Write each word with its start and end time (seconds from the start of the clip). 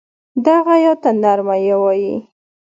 دغې 0.45 0.77
ی 0.83 0.91
ته 1.01 1.09
نرمه 1.21 1.55
یې 1.65 1.75
وايي. 1.81 2.15